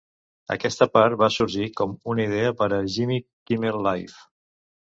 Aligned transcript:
Aquesta 0.53 0.87
part 0.95 1.17
va 1.23 1.29
sorgir 1.35 1.67
com 1.81 1.93
una 2.15 2.27
idea 2.31 2.55
per 2.63 2.71
a 2.81 2.81
Jimmy 2.97 3.21
Kimmel 3.51 3.81
Live! 3.91 4.21